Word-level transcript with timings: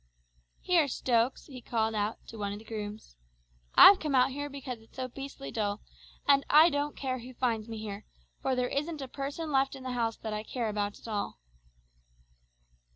"Here, 0.61 0.87
Stokes," 0.87 1.45
he 1.45 1.61
called 1.61 1.93
out 1.93 2.17
to 2.29 2.37
one 2.39 2.51
of 2.53 2.57
the 2.57 2.65
grooms, 2.65 3.17
"I've 3.75 3.99
come 3.99 4.15
out 4.15 4.31
here 4.31 4.49
because 4.49 4.79
it's 4.79 4.95
so 4.95 5.07
beastly 5.07 5.51
dull, 5.51 5.83
and 6.27 6.43
I 6.49 6.71
don't 6.71 6.97
care 6.97 7.19
who 7.19 7.35
finds 7.35 7.69
me 7.69 7.77
here; 7.77 8.05
for 8.41 8.55
there 8.55 8.67
isn't 8.69 9.03
a 9.03 9.07
person 9.07 9.51
left 9.51 9.75
in 9.75 9.83
the 9.83 9.91
house 9.91 10.17
that 10.17 10.33
I 10.33 10.41
care 10.41 10.69
about 10.69 10.97
at 10.99 11.07
all!" 11.07 11.37